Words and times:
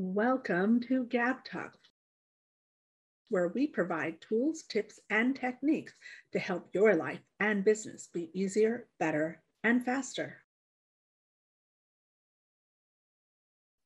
Welcome 0.00 0.78
to 0.82 1.06
Gab 1.06 1.44
Talk, 1.44 1.76
where 3.30 3.48
we 3.48 3.66
provide 3.66 4.20
tools, 4.20 4.62
tips, 4.62 5.00
and 5.10 5.34
techniques 5.34 5.92
to 6.30 6.38
help 6.38 6.68
your 6.72 6.94
life 6.94 7.18
and 7.40 7.64
business 7.64 8.08
be 8.14 8.30
easier, 8.32 8.86
better, 9.00 9.42
and 9.64 9.84
faster. 9.84 10.44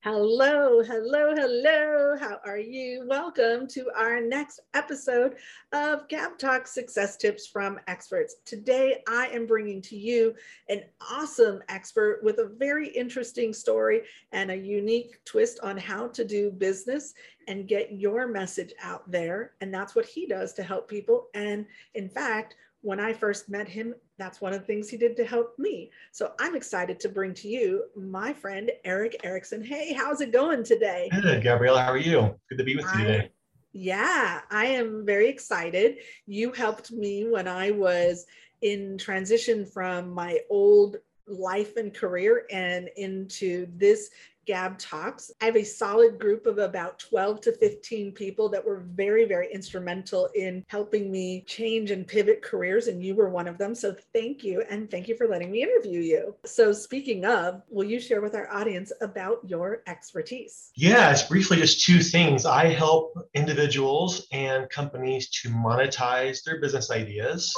Hello, 0.04 0.82
hello, 0.82 1.32
hello. 1.32 2.16
How 2.18 2.40
are 2.44 2.58
you? 2.58 3.04
Welcome 3.06 3.68
to 3.68 3.88
our 3.96 4.20
next 4.20 4.58
episode 4.74 5.36
of 5.72 6.08
Gab 6.08 6.38
Talk 6.38 6.66
Success 6.66 7.16
Tips 7.16 7.46
from 7.46 7.78
Experts. 7.86 8.34
Today, 8.44 9.04
I 9.08 9.28
am 9.28 9.46
bringing 9.46 9.80
to 9.82 9.96
you 9.96 10.34
an 10.68 10.82
awesome 11.00 11.62
expert 11.68 12.18
with 12.24 12.38
a 12.38 12.50
very 12.58 12.88
interesting 12.88 13.52
story 13.52 14.02
and 14.32 14.50
a 14.50 14.56
unique 14.56 15.24
twist 15.24 15.60
on 15.62 15.76
how 15.76 16.08
to 16.08 16.24
do 16.24 16.50
business 16.50 17.14
and 17.46 17.68
get 17.68 17.92
your 17.92 18.26
message 18.26 18.72
out 18.82 19.08
there. 19.08 19.52
And 19.60 19.72
that's 19.72 19.94
what 19.94 20.06
he 20.06 20.26
does 20.26 20.52
to 20.54 20.64
help 20.64 20.88
people. 20.88 21.28
And 21.32 21.64
in 21.94 22.08
fact, 22.08 22.56
when 22.82 22.98
I 23.00 23.12
first 23.12 23.48
met 23.48 23.68
him, 23.68 23.94
that's 24.18 24.40
one 24.40 24.52
of 24.52 24.60
the 24.60 24.66
things 24.66 24.88
he 24.88 24.96
did 24.96 25.16
to 25.16 25.24
help 25.24 25.58
me. 25.58 25.90
So 26.10 26.32
I'm 26.38 26.54
excited 26.54 27.00
to 27.00 27.08
bring 27.08 27.32
to 27.34 27.48
you 27.48 27.84
my 27.96 28.32
friend 28.32 28.70
Eric 28.84 29.20
Erickson. 29.24 29.64
Hey, 29.64 29.92
how's 29.92 30.20
it 30.20 30.32
going 30.32 30.64
today? 30.64 31.08
Good, 31.12 31.42
Gabriella. 31.42 31.82
How 31.82 31.92
are 31.92 31.96
you? 31.96 32.34
Good 32.48 32.58
to 32.58 32.64
be 32.64 32.76
with 32.76 32.86
you 32.94 33.04
today. 33.04 33.30
Yeah, 33.72 34.40
I 34.50 34.66
am 34.66 35.06
very 35.06 35.28
excited. 35.28 35.98
You 36.26 36.52
helped 36.52 36.90
me 36.90 37.28
when 37.28 37.48
I 37.48 37.70
was 37.70 38.26
in 38.60 38.98
transition 38.98 39.64
from 39.64 40.10
my 40.10 40.40
old 40.50 40.96
life 41.26 41.76
and 41.76 41.94
career 41.94 42.46
and 42.50 42.90
into 42.96 43.66
this 43.76 44.10
Gab 44.46 44.78
Talks. 44.78 45.30
I 45.40 45.46
have 45.46 45.56
a 45.56 45.64
solid 45.64 46.18
group 46.18 46.46
of 46.46 46.58
about 46.58 46.98
12 46.98 47.40
to 47.42 47.52
15 47.52 48.12
people 48.12 48.48
that 48.50 48.64
were 48.64 48.84
very, 48.94 49.24
very 49.24 49.52
instrumental 49.52 50.28
in 50.34 50.64
helping 50.68 51.10
me 51.10 51.44
change 51.46 51.90
and 51.90 52.06
pivot 52.06 52.42
careers, 52.42 52.88
and 52.88 53.02
you 53.02 53.14
were 53.14 53.28
one 53.28 53.48
of 53.48 53.58
them. 53.58 53.74
So 53.74 53.94
thank 54.12 54.42
you, 54.44 54.62
and 54.68 54.90
thank 54.90 55.08
you 55.08 55.16
for 55.16 55.28
letting 55.28 55.50
me 55.50 55.62
interview 55.62 56.00
you. 56.00 56.34
So, 56.44 56.72
speaking 56.72 57.24
of, 57.24 57.62
will 57.68 57.84
you 57.84 58.00
share 58.00 58.20
with 58.20 58.34
our 58.34 58.50
audience 58.52 58.92
about 59.00 59.38
your 59.46 59.82
expertise? 59.86 60.70
Yes, 60.74 61.28
briefly, 61.28 61.58
just 61.58 61.84
two 61.84 62.00
things. 62.00 62.46
I 62.46 62.66
help 62.66 63.14
individuals 63.34 64.26
and 64.32 64.68
companies 64.70 65.28
to 65.42 65.48
monetize 65.50 66.42
their 66.44 66.60
business 66.60 66.90
ideas. 66.90 67.54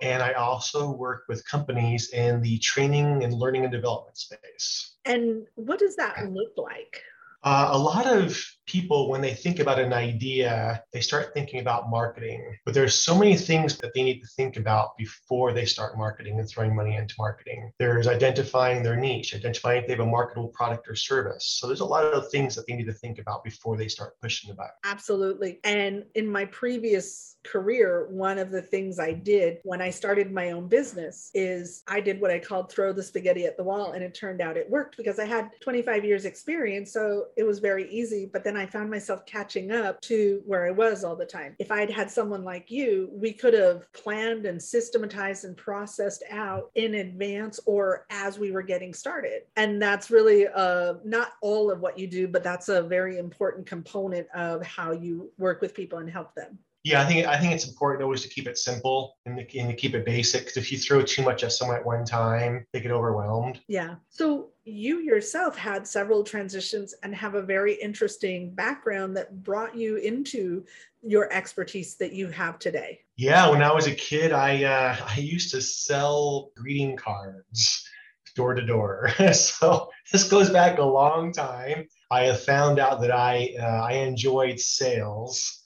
And 0.00 0.22
I 0.22 0.32
also 0.32 0.90
work 0.90 1.24
with 1.28 1.46
companies 1.46 2.10
in 2.10 2.40
the 2.40 2.58
training 2.58 3.22
and 3.24 3.32
learning 3.32 3.64
and 3.64 3.72
development 3.72 4.16
space. 4.16 4.96
And 5.04 5.46
what 5.54 5.78
does 5.78 5.96
that 5.96 6.30
look 6.30 6.52
like? 6.56 7.02
Uh, 7.44 7.70
a 7.72 7.78
lot 7.78 8.06
of 8.06 8.40
people 8.72 9.10
when 9.10 9.20
they 9.20 9.34
think 9.34 9.58
about 9.58 9.78
an 9.78 9.92
idea 9.92 10.82
they 10.92 11.00
start 11.00 11.34
thinking 11.34 11.60
about 11.60 11.90
marketing. 11.90 12.56
But 12.64 12.72
there's 12.72 12.94
so 12.94 13.16
many 13.16 13.36
things 13.36 13.76
that 13.78 13.92
they 13.94 14.02
need 14.02 14.20
to 14.20 14.26
think 14.28 14.56
about 14.56 14.96
before 14.96 15.52
they 15.52 15.66
start 15.66 15.98
marketing 15.98 16.38
and 16.38 16.48
throwing 16.48 16.74
money 16.74 16.96
into 16.96 17.14
marketing. 17.18 17.70
There's 17.78 18.08
identifying 18.08 18.82
their 18.82 18.96
niche 18.96 19.34
identifying 19.34 19.82
if 19.82 19.86
they 19.86 19.92
have 19.92 20.00
a 20.00 20.06
marketable 20.06 20.48
product 20.48 20.88
or 20.88 20.94
service. 20.94 21.44
So 21.60 21.66
there's 21.66 21.80
a 21.80 21.84
lot 21.84 22.04
of 22.04 22.30
things 22.30 22.54
that 22.54 22.66
they 22.66 22.74
need 22.74 22.86
to 22.86 22.92
think 22.92 23.18
about 23.18 23.44
before 23.44 23.76
they 23.76 23.88
start 23.88 24.14
pushing 24.22 24.48
the 24.48 24.54
button. 24.54 24.72
Absolutely. 24.84 25.60
And 25.64 26.04
in 26.14 26.26
my 26.26 26.46
previous 26.46 27.36
career 27.44 28.06
one 28.08 28.38
of 28.38 28.52
the 28.52 28.62
things 28.62 29.00
i 29.00 29.12
did 29.12 29.58
when 29.64 29.82
i 29.82 29.90
started 29.90 30.30
my 30.30 30.52
own 30.52 30.68
business 30.68 31.28
is 31.34 31.82
i 31.88 31.98
did 31.98 32.20
what 32.20 32.30
i 32.30 32.38
called 32.38 32.70
throw 32.70 32.92
the 32.92 33.02
spaghetti 33.02 33.46
at 33.46 33.56
the 33.56 33.62
wall 33.64 33.92
and 33.92 34.04
it 34.04 34.14
turned 34.14 34.40
out 34.40 34.56
it 34.56 34.70
worked 34.70 34.96
because 34.96 35.18
i 35.18 35.24
had 35.24 35.50
25 35.60 36.04
years 36.04 36.24
experience 36.24 36.92
so 36.92 37.24
it 37.36 37.42
was 37.42 37.58
very 37.58 37.90
easy. 37.90 38.30
But 38.32 38.44
then 38.44 38.52
then 38.52 38.61
I 38.62 38.66
found 38.66 38.88
myself 38.88 39.26
catching 39.26 39.72
up 39.72 40.00
to 40.02 40.40
where 40.46 40.64
I 40.64 40.70
was 40.70 41.02
all 41.02 41.16
the 41.16 41.26
time. 41.26 41.56
If 41.58 41.72
I'd 41.72 41.90
had 41.90 42.08
someone 42.08 42.44
like 42.44 42.70
you, 42.70 43.10
we 43.12 43.32
could 43.32 43.54
have 43.54 43.92
planned 43.92 44.46
and 44.46 44.62
systematized 44.62 45.44
and 45.44 45.56
processed 45.56 46.22
out 46.30 46.70
in 46.76 46.94
advance 46.94 47.58
or 47.66 48.06
as 48.10 48.38
we 48.38 48.52
were 48.52 48.62
getting 48.62 48.94
started. 48.94 49.42
And 49.56 49.82
that's 49.82 50.12
really 50.12 50.46
uh, 50.46 50.94
not 51.04 51.32
all 51.40 51.72
of 51.72 51.80
what 51.80 51.98
you 51.98 52.06
do, 52.06 52.28
but 52.28 52.44
that's 52.44 52.68
a 52.68 52.82
very 52.82 53.18
important 53.18 53.66
component 53.66 54.28
of 54.32 54.64
how 54.64 54.92
you 54.92 55.32
work 55.38 55.60
with 55.60 55.74
people 55.74 55.98
and 55.98 56.08
help 56.08 56.32
them. 56.36 56.56
Yeah, 56.84 57.00
I 57.00 57.06
think 57.06 57.26
I 57.26 57.38
think 57.38 57.52
it's 57.52 57.68
important 57.68 58.02
always 58.02 58.22
to 58.22 58.28
keep 58.28 58.48
it 58.48 58.58
simple 58.58 59.16
and 59.24 59.36
to, 59.36 59.58
and 59.58 59.68
to 59.68 59.76
keep 59.76 59.94
it 59.94 60.04
basic. 60.04 60.42
Because 60.42 60.56
if 60.56 60.72
you 60.72 60.78
throw 60.78 61.02
too 61.02 61.22
much 61.22 61.44
at 61.44 61.52
someone 61.52 61.76
at 61.76 61.86
one 61.86 62.04
time, 62.04 62.66
they 62.72 62.80
get 62.80 62.90
overwhelmed. 62.90 63.60
Yeah. 63.68 63.96
So 64.08 64.48
you 64.64 64.98
yourself 65.00 65.56
had 65.56 65.86
several 65.86 66.24
transitions 66.24 66.94
and 67.02 67.14
have 67.14 67.34
a 67.34 67.42
very 67.42 67.74
interesting 67.74 68.52
background 68.54 69.16
that 69.16 69.44
brought 69.44 69.76
you 69.76 69.96
into 69.96 70.64
your 71.02 71.32
expertise 71.32 71.94
that 71.96 72.12
you 72.12 72.28
have 72.28 72.58
today. 72.58 73.00
Yeah, 73.16 73.50
when 73.50 73.62
I 73.62 73.72
was 73.72 73.86
a 73.86 73.94
kid, 73.94 74.32
I 74.32 74.64
uh, 74.64 74.96
I 75.06 75.18
used 75.18 75.52
to 75.52 75.62
sell 75.62 76.50
greeting 76.56 76.96
cards 76.96 77.88
door 78.34 78.54
to 78.54 78.64
door. 78.64 79.10
so 79.32 79.90
this 80.10 80.28
goes 80.28 80.50
back 80.50 80.78
a 80.78 80.84
long 80.84 81.32
time. 81.32 81.86
I 82.10 82.24
have 82.24 82.42
found 82.42 82.78
out 82.78 83.00
that 83.02 83.12
I 83.12 83.54
uh, 83.60 83.84
I 83.84 83.92
enjoyed 83.92 84.58
sales 84.58 85.61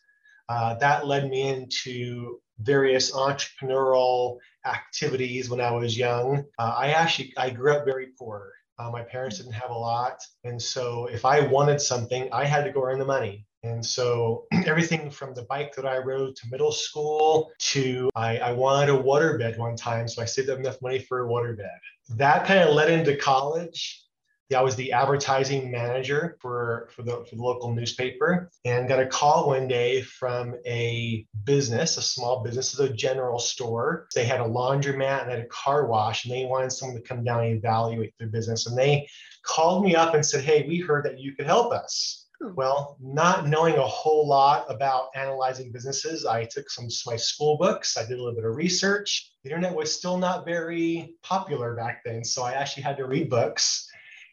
uh, 0.49 0.75
that 0.75 1.07
led 1.07 1.29
me 1.29 1.49
into 1.49 2.41
various 2.61 3.13
entrepreneurial 3.13 4.39
activities 4.65 5.51
when 5.51 5.61
I 5.61 5.71
was 5.71 5.97
young. 5.97 6.45
Uh, 6.59 6.75
I 6.77 6.89
actually 6.89 7.33
I 7.37 7.51
grew 7.51 7.73
up 7.73 7.85
very 7.85 8.09
poor. 8.19 8.53
Uh, 8.79 8.91
my 8.91 9.03
parents 9.03 9.39
didn't 9.39 9.53
have 9.53 9.71
a 9.71 9.79
lot, 9.79 10.23
and 10.45 10.61
so 10.61 11.07
if 11.07 11.25
I 11.25 11.41
wanted 11.41 11.81
something, 11.81 12.29
I 12.31 12.45
had 12.45 12.65
to 12.65 12.73
go 12.73 12.85
earn 12.85 12.99
the 12.99 13.07
money. 13.07 13.47
And 13.63 13.85
so 13.85 14.45
everything 14.67 15.11
from 15.11 15.35
the 15.35 15.43
bike 15.43 15.75
that 15.75 15.87
I 15.87 15.99
rode 15.99 16.37
to 16.37 16.49
middle 16.51 16.73
school 16.73 17.53
to 17.59 18.11
I, 18.15 18.39
I 18.39 18.53
wanted 18.53 18.95
a 18.95 18.99
waterbed 18.99 19.59
one 19.59 19.77
time, 19.77 20.09
so 20.09 20.23
I 20.23 20.27
saved 20.27 20.51
up 20.51 20.59
enough 20.59 20.81
money 20.83 20.99
for 20.99 21.25
a 21.25 21.29
waterbed. 21.29 21.69
That 22.11 22.47
kind 22.47 22.61
of 22.61 22.75
led 22.75 22.91
into 22.91 23.17
college 23.17 24.06
I 24.55 24.63
was 24.63 24.77
the 24.77 24.93
advertising 24.93 25.73
manager 25.73 26.37
for, 26.41 26.89
for, 26.95 27.03
the, 27.03 27.25
for 27.29 27.35
the 27.35 27.43
local 27.43 27.75
newspaper 27.75 28.49
and 28.65 28.89
got 28.89 29.01
a 29.01 29.07
call 29.07 29.49
one 29.49 29.67
day 29.67 30.03
from 30.03 30.55
a 30.65 31.27
business, 31.45 31.97
a 31.97 32.03
small 32.03 32.45
business, 32.45 32.79
a 32.79 32.89
general 32.89 33.41
store. 33.41 34.07
They 34.15 34.25
had 34.25 34.41
a 34.41 34.45
laundromat 34.45 35.23
and 35.23 35.31
had 35.31 35.41
a 35.41 35.47
car 35.47 35.87
wash, 35.87 36.25
and 36.25 36.35
they 36.35 36.45
wanted 36.45 36.71
someone 36.71 36.97
to 36.97 37.03
come 37.03 37.25
down 37.25 37.45
and 37.45 37.57
evaluate 37.57 38.15
their 38.19 38.29
business. 38.29 38.67
And 38.67 38.79
they 38.79 39.09
called 39.43 39.85
me 39.85 39.97
up 39.97 40.15
and 40.15 40.25
said, 40.25 40.45
Hey, 40.45 40.65
we 40.69 40.79
heard 40.79 41.05
that 41.07 41.19
you 41.19 41.35
could 41.35 41.47
help 41.47 41.73
us. 41.73 42.27
Hmm. 42.41 42.55
Well, 42.55 42.97
not 43.01 43.49
knowing 43.49 43.77
a 43.77 43.87
whole 43.87 44.29
lot 44.29 44.67
about 44.69 45.09
analyzing 45.15 45.73
businesses, 45.73 46.27
I 46.27 46.45
took 46.45 46.71
some 46.71 46.89
my 47.07 47.17
school 47.17 47.57
books. 47.57 47.97
I 47.97 48.03
did 48.03 48.19
a 48.19 48.23
little 48.23 48.35
bit 48.35 48.45
of 48.45 48.55
research. 48.55 49.33
The 49.43 49.51
internet 49.51 49.75
was 49.75 49.93
still 49.93 50.19
not 50.19 50.45
very 50.45 51.15
popular 51.23 51.75
back 51.75 52.03
then, 52.05 52.25
so 52.25 52.43
I 52.43 52.53
actually 52.53 52.83
had 52.83 52.97
to 52.99 53.07
read 53.07 53.31
books. 53.31 53.86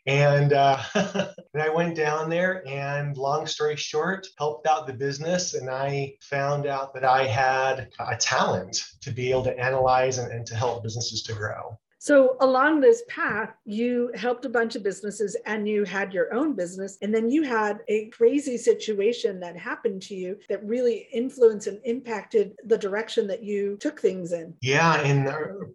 And, 0.05 0.51
uh, 0.51 0.81
and 0.95 1.63
I 1.63 1.69
went 1.69 1.95
down 1.95 2.29
there 2.29 2.67
and 2.67 3.15
long 3.15 3.47
story 3.47 3.75
short, 3.75 4.27
helped 4.37 4.67
out 4.67 4.85
the 4.85 4.93
business. 4.93 5.53
And 5.53 5.69
I 5.69 6.15
found 6.21 6.65
out 6.65 6.93
that 6.93 7.05
I 7.05 7.25
had 7.25 7.89
a 7.99 8.17
talent 8.17 8.83
to 9.01 9.11
be 9.11 9.31
able 9.31 9.43
to 9.43 9.57
analyze 9.57 10.17
and, 10.17 10.31
and 10.31 10.45
to 10.47 10.55
help 10.55 10.83
businesses 10.83 11.23
to 11.23 11.33
grow. 11.33 11.79
So, 12.03 12.35
along 12.41 12.81
this 12.81 13.01
path, 13.07 13.53
you 13.63 14.11
helped 14.13 14.43
a 14.43 14.49
bunch 14.49 14.75
of 14.75 14.83
businesses 14.83 15.37
and 15.45 15.69
you 15.69 15.85
had 15.85 16.13
your 16.13 16.33
own 16.33 16.53
business. 16.53 16.97
And 17.01 17.15
then 17.15 17.31
you 17.31 17.43
had 17.43 17.79
a 17.87 18.09
crazy 18.09 18.57
situation 18.57 19.39
that 19.39 19.55
happened 19.55 20.01
to 20.01 20.13
you 20.13 20.37
that 20.49 20.61
really 20.65 21.07
influenced 21.13 21.67
and 21.67 21.79
impacted 21.85 22.57
the 22.65 22.77
direction 22.77 23.25
that 23.27 23.41
you 23.41 23.77
took 23.79 24.01
things 24.01 24.33
in. 24.33 24.53
Yeah. 24.61 25.01
In 25.03 25.23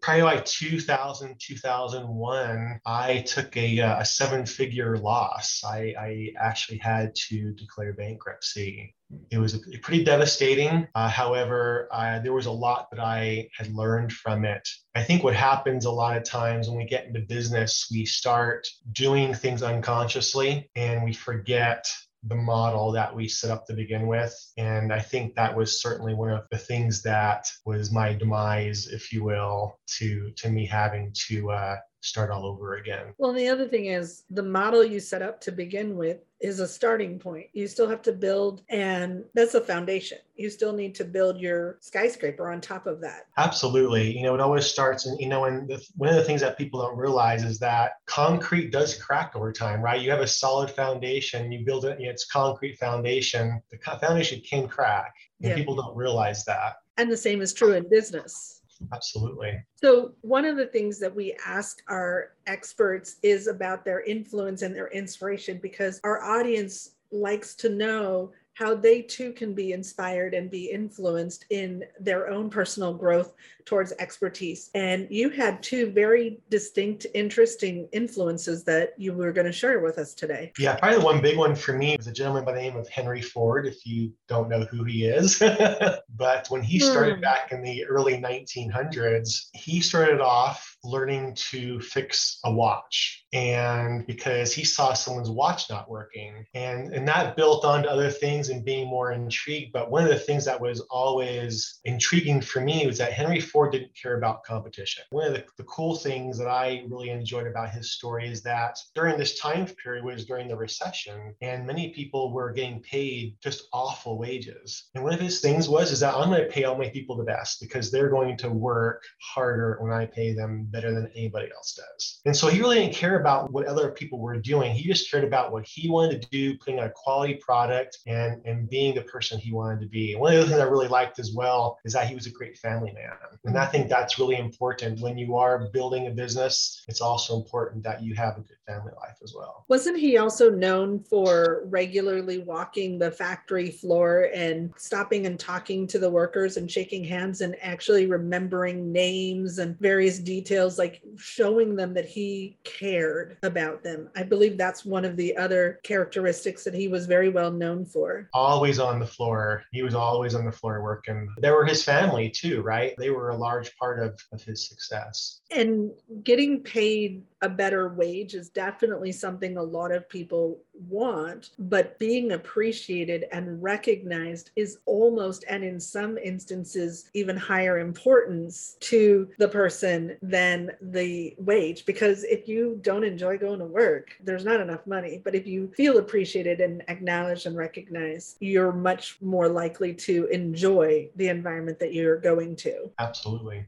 probably 0.03 0.22
like 0.22 0.44
2000, 0.44 1.34
2001, 1.41 2.81
I 2.84 3.21
took 3.21 3.56
a, 3.56 3.81
uh, 3.81 4.00
a 4.00 4.05
seven 4.05 4.44
figure 4.44 4.99
loss. 4.99 5.62
I, 5.65 5.94
I 5.99 6.33
actually 6.38 6.77
had 6.77 7.15
to 7.31 7.55
declare 7.55 7.94
bankruptcy. 7.94 8.94
It 9.31 9.38
was 9.38 9.64
pretty 9.82 10.05
devastating. 10.05 10.87
Uh, 10.94 11.08
however, 11.08 11.88
uh, 11.93 12.19
there 12.20 12.32
was 12.32 12.46
a 12.46 12.52
lot 12.52 12.90
that 12.90 13.00
I 13.00 13.49
had 13.56 13.72
learned 13.72 14.12
from 14.12 14.44
it. 14.44 14.69
I 14.94 15.02
think 15.02 15.25
what 15.25 15.34
happens 15.34 15.84
a 15.84 15.90
lot 15.90 16.16
of 16.16 16.25
times 16.25 16.69
when 16.69 16.78
we 16.78 16.84
get 16.84 17.06
into 17.06 17.20
business, 17.20 17.88
we 17.90 18.05
start 18.05 18.66
doing 18.93 19.34
things 19.34 19.62
unconsciously 19.62 20.70
and 20.76 21.05
we 21.05 21.12
forget 21.12 21.87
the 22.25 22.34
model 22.34 22.93
that 22.93 23.14
we 23.14 23.28
set 23.28 23.50
up 23.50 23.66
to 23.66 23.72
begin 23.72 24.06
with. 24.06 24.34
And 24.56 24.93
I 24.93 24.99
think 24.99 25.34
that 25.37 25.56
was 25.56 25.81
certainly 25.81 26.14
one 26.14 26.31
of 26.31 26.44
the 26.50 26.58
things 26.58 27.02
that 27.02 27.49
was 27.64 27.93
my 27.93 28.12
demise, 28.12 28.88
if 28.88 29.12
you 29.12 29.25
will, 29.25 29.78
to 29.99 30.31
to 30.32 30.50
me 30.50 30.66
having 30.66 31.12
to 31.28 31.50
uh, 31.50 31.76
start 32.00 32.31
all 32.31 32.44
over 32.44 32.76
again. 32.76 33.14
Well, 33.19 33.32
the 33.32 33.49
other 33.49 33.66
thing 33.66 33.87
is 33.87 34.25
the 34.31 34.43
model 34.43 34.84
you 34.84 35.00
set 35.00 35.22
up 35.22 35.40
to 35.43 35.52
begin 35.52 35.96
with 35.96 36.19
is 36.40 36.61
a 36.61 36.69
starting 36.69 37.19
point. 37.19 37.46
You 37.52 37.67
still 37.67 37.88
have 37.88 38.02
to 38.02 38.12
build, 38.12 38.62
and 38.69 39.25
that's 39.35 39.55
a 39.55 39.61
foundation. 39.61 40.19
You 40.37 40.50
still 40.50 40.73
need 40.73 40.94
to 40.96 41.05
build 41.05 41.40
your 41.40 41.79
skyscraper 41.81 42.50
on 42.50 42.61
top 42.61 42.87
of 42.87 43.00
that. 43.00 43.26
Absolutely. 43.37 44.17
You 44.17 44.23
know, 44.23 44.35
it 44.35 44.40
always 44.40 44.67
starts, 44.67 45.06
and 45.06 45.19
you 45.20 45.29
know, 45.29 45.44
and 45.46 45.69
the, 45.69 45.85
one 45.96 46.08
of 46.08 46.17
the 46.17 46.25
things 46.25 46.40
that 46.40 46.56
people 46.56 46.81
don't 46.81 46.96
realize 46.96 47.43
is 47.44 47.58
that 47.58 47.93
concrete 48.06 48.70
does 48.70 49.00
crack 49.00 49.35
over 49.35 49.52
time, 49.52 49.81
right? 49.81 50.00
You 50.00 50.11
have 50.11 50.20
a 50.20 50.26
solid 50.26 50.70
foundation, 50.70 51.50
you 51.50 51.64
build 51.64 51.85
it, 51.85 51.99
it's 52.00 52.26
concrete 52.26 52.79
foundation. 52.79 53.61
The 53.70 53.79
foundation 53.99 54.40
can 54.49 54.69
crack, 54.69 55.14
and 55.43 55.50
yeah. 55.50 55.56
people 55.56 55.75
don't 55.75 55.96
realize 55.96 56.44
that. 56.44 56.76
And 56.96 57.11
the 57.11 57.17
same 57.17 57.40
is 57.40 57.52
true 57.52 57.75
in 57.75 57.88
business 57.88 58.57
Absolutely. 58.92 59.62
So, 59.75 60.12
one 60.20 60.44
of 60.44 60.56
the 60.56 60.66
things 60.66 60.98
that 61.00 61.14
we 61.14 61.36
ask 61.44 61.82
our 61.88 62.32
experts 62.46 63.16
is 63.22 63.46
about 63.46 63.84
their 63.84 64.02
influence 64.02 64.62
and 64.62 64.75
their 64.75 64.88
inspiration 64.88 65.58
because 65.62 66.00
our 66.04 66.22
audience 66.22 66.96
likes 67.10 67.54
to 67.56 67.69
know 67.69 68.32
how 68.54 68.75
they 68.75 69.02
too 69.02 69.32
can 69.32 69.54
be 69.54 69.72
inspired 69.72 70.34
and 70.34 70.50
be 70.50 70.70
influenced 70.70 71.44
in 71.50 71.84
their 72.00 72.28
own 72.28 72.50
personal 72.50 72.92
growth 72.92 73.34
towards 73.69 73.93
expertise. 73.99 74.70
And 74.75 75.06
you 75.11 75.29
had 75.29 75.62
two 75.62 75.91
very 75.91 76.41
distinct, 76.49 77.06
interesting 77.12 77.87
influences 77.93 78.65
that 78.65 78.94
you 78.97 79.12
were 79.12 79.31
going 79.31 79.47
to 79.47 79.53
share 79.53 79.81
with 79.81 79.99
us 79.99 80.15
today. 80.15 80.53
Yeah, 80.59 80.75
probably 80.76 80.99
the 80.99 81.05
one 81.05 81.20
big 81.20 81.37
one 81.37 81.55
for 81.55 81.75
me 81.75 81.94
was 81.94 82.06
a 82.06 82.12
gentleman 82.12 82.47
by 82.47 82.53
the 82.53 82.62
name 82.62 82.76
of 82.76 82.88
Henry 82.88 83.20
Ford, 83.20 83.67
if 83.67 83.85
you 83.85 84.11
don't 84.26 84.49
know 84.49 84.65
who 84.65 84.85
he 84.85 85.05
is. 85.05 85.38
but 86.17 86.47
when 86.49 86.62
he 86.62 86.79
started 86.79 87.17
hmm. 87.17 87.20
back 87.20 87.53
in 87.53 87.62
the 87.62 87.85
early 87.85 88.15
1900s, 88.15 89.49
he 89.53 89.81
started 89.82 90.23
off 90.23 90.79
learning 90.85 91.35
to 91.35 91.81
fix 91.81 92.38
a 92.44 92.53
watch 92.53 93.25
and 93.32 94.06
because 94.06 94.53
he 94.53 94.64
saw 94.64 94.93
someone's 94.93 95.31
watch 95.31 95.69
not 95.69 95.91
working 95.91 96.47
and 96.55 96.93
and 96.94 97.06
that 97.06 97.37
built 97.37 97.64
on 97.64 97.82
to 97.82 97.91
other 97.91 98.11
things 98.11 98.49
and 98.49 98.64
being 98.64 98.87
more 98.87 99.11
intrigued 99.11 99.73
but 99.73 99.91
one 99.91 100.05
of 100.05 100.09
the 100.09 100.19
things 100.19 100.44
that 100.44 100.61
was 100.61 100.81
always 100.88 101.81
intriguing 101.85 102.41
for 102.41 102.61
me 102.61 102.87
was 102.87 102.97
that 102.97 103.12
henry 103.12 103.41
ford 103.41 103.57
didn't 103.66 103.90
care 104.00 104.19
about 104.19 104.44
competition 104.44 105.02
one 105.10 105.26
of 105.26 105.32
the, 105.32 105.44
the 105.56 105.64
cool 105.64 105.96
things 105.96 106.38
that 106.38 106.49
i 106.49 106.84
really 106.88 107.10
enjoyed 107.10 107.46
about 107.46 107.70
his 107.70 107.93
story 107.93 108.28
is 108.28 108.43
that 108.43 108.78
during 108.94 109.19
this 109.19 109.38
time 109.38 109.66
period 109.82 110.05
was 110.05 110.25
during 110.25 110.49
the 110.49 110.56
recession 110.56 111.34
and 111.43 111.66
many 111.66 111.90
people 111.90 112.32
were 112.32 112.52
getting 112.52 112.81
paid 112.82 113.37
just 113.43 113.69
awful 113.72 114.19
wages 114.19 114.90
and 114.94 115.02
one 115.02 115.12
of 115.12 115.20
his 115.20 115.40
things 115.40 115.69
was 115.69 115.90
is 115.90 116.00
that 116.00 116.14
i'm 116.14 116.31
going 116.31 116.43
to 116.43 116.50
pay 116.50 116.64
all 116.64 116.78
my 116.78 116.88
people 116.90 117.16
the 117.16 117.25
best 117.25 117.60
because 117.60 117.90
they're 117.90 118.10
going 118.10 118.37
to 118.37 118.50
work 118.50 119.02
harder 119.20 119.78
when 119.81 119.93
i 119.93 120.06
pay 120.06 120.32
them 120.32 120.66
better 120.70 120.93
than 120.93 121.11
anybody 121.14 121.49
else 121.54 121.75
does 121.75 122.20
and 122.25 122.37
so 122.37 122.49
he 122.49 122.61
really 122.61 122.76
didn't 122.76 122.94
care 122.94 123.19
about 123.20 123.50
what 123.52 123.66
other 123.66 123.90
people 123.90 124.19
were 124.19 124.38
doing. 124.38 124.72
He 124.72 124.87
just 124.87 125.11
cared 125.11 125.25
about 125.25 125.52
what 125.52 125.66
he 125.66 125.88
wanted 125.88 126.22
to 126.22 126.28
do, 126.28 126.56
putting 126.58 126.81
out 126.81 126.87
a 126.87 126.90
quality 126.90 127.34
product 127.34 127.99
and, 128.06 128.40
and 128.44 128.69
being 128.69 128.94
the 128.94 129.02
person 129.02 129.38
he 129.38 129.52
wanted 129.52 129.81
to 129.81 129.87
be. 129.87 130.14
One 130.14 130.34
of 130.34 130.40
the 130.40 130.46
things 130.46 130.61
I 130.61 130.64
really 130.64 130.88
liked 130.88 131.19
as 131.19 131.32
well 131.34 131.78
is 131.84 131.93
that 131.93 132.08
he 132.08 132.14
was 132.14 132.26
a 132.26 132.31
great 132.31 132.56
family 132.58 132.93
man. 132.93 133.12
And 133.49 133.56
I 133.56 133.65
think 133.65 133.89
that's 133.89 134.19
really 134.19 134.37
important. 134.37 135.00
When 135.00 135.17
you 135.17 135.37
are 135.37 135.71
building 135.73 136.06
a 136.06 136.11
business, 136.11 136.85
it's 136.87 137.00
also 137.00 137.37
important 137.37 137.83
that 137.85 138.03
you 138.03 138.15
have 138.15 138.37
a 138.37 138.41
good 138.41 138.59
family 138.67 138.93
life 139.00 139.17
as 139.23 139.33
well. 139.35 139.65
Wasn't 139.69 139.99
he 139.99 140.19
also 140.19 140.50
known 140.50 141.03
for 141.03 141.62
regularly 141.65 142.39
walking 142.39 142.99
the 142.99 143.11
factory 143.11 143.71
floor 143.71 144.29
and 144.35 144.71
stopping 144.77 145.25
and 145.25 145.41
talking 145.41 145.87
to 145.87 145.99
the 145.99 146.11
workers 146.11 146.59
and 146.59 146.71
shaking 146.71 147.03
hands 147.03 147.41
and 147.41 147.56
actually 147.62 148.05
remembering 148.05 148.93
names 148.93 149.59
and 149.59 149.81
various 149.81 150.19
details, 150.19 150.79
like 150.79 151.00
showing 151.17 151.75
them 151.75 151.95
that 151.95 152.05
he 152.05 152.59
cared 152.65 153.39
about 153.43 153.83
them. 153.83 154.11
I 154.15 154.25
believe 154.25 154.59
that's 154.59 154.85
one 154.85 155.06
of 155.06 155.17
the 155.17 155.35
other 155.39 155.81
characteristics 155.85 156.65
that 156.65 156.75
he 156.75 156.89
was 156.89 157.06
very 157.06 157.31
well 157.31 157.50
known 157.50 157.87
for. 157.87 158.29
Always 158.35 158.79
on 158.79 158.99
the 158.99 159.06
floor. 159.06 159.65
He 159.73 159.83
was 159.83 159.95
always 159.95 160.35
on 160.35 160.45
the 160.45 160.53
floor 160.53 160.83
working. 160.83 161.33
There 161.39 161.55
were 161.55 161.65
his 161.65 161.83
family 161.83 162.29
too, 162.29 162.61
right? 162.61 162.95
They 162.99 163.09
were 163.09 163.31
a 163.31 163.38
large 163.38 163.76
part 163.76 164.00
of, 164.00 164.20
of 164.32 164.43
his 164.43 164.69
success. 164.69 165.40
And 165.50 165.90
getting 166.23 166.62
paid 166.62 167.23
a 167.43 167.49
better 167.49 167.88
wage 167.88 168.35
is 168.35 168.49
definitely 168.49 169.12
something 169.12 169.56
a 169.56 169.62
lot 169.62 169.93
of 169.93 170.08
people 170.08 170.61
want, 170.88 171.50
but 171.58 171.99
being 171.99 172.32
appreciated 172.32 173.26
and 173.32 173.62
recognized 173.62 174.50
is 174.56 174.79
almost, 174.87 175.44
and 175.49 175.64
in 175.64 175.81
some 175.81 176.19
instances, 176.19 177.11
even 177.14 177.37
higher 177.37 177.79
importance 177.79 178.76
to 178.81 179.29
the 179.38 179.49
person 179.49 180.17
than 180.23 180.70
the 180.81 181.35
wage. 181.38 181.87
Because 181.87 182.25
if 182.25 182.49
you 182.49 182.79
don't 182.82 183.05
enjoy 183.05 183.38
going 183.38 183.58
to 183.58 183.67
work, 183.67 184.12
there's 184.23 184.44
not 184.44 184.61
enough 184.61 184.87
money. 184.87 185.20
But 185.23 185.35
if 185.35 185.46
you 185.46 185.73
feel 185.76 185.99
appreciated 185.99 186.61
and 186.61 186.82
acknowledged 186.88 187.46
and 187.46 187.56
recognized, 187.56 188.37
you're 188.40 188.73
much 188.73 189.19
more 189.20 189.49
likely 189.49 189.94
to 189.94 190.26
enjoy 190.26 191.08
the 191.17 191.29
environment 191.29 191.79
that 191.81 191.94
you're 191.94 192.19
going 192.19 192.56
to. 192.56 192.90
Absolutely. 192.99 193.67